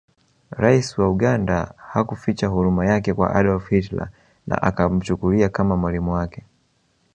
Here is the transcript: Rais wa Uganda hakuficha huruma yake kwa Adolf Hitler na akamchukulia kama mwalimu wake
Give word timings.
Rais 0.51 0.97
wa 0.97 1.09
Uganda 1.09 1.73
hakuficha 1.77 2.47
huruma 2.47 2.85
yake 2.85 3.13
kwa 3.13 3.35
Adolf 3.35 3.69
Hitler 3.69 4.09
na 4.47 4.61
akamchukulia 4.61 5.49
kama 5.49 5.75
mwalimu 5.77 6.13
wake 6.13 6.43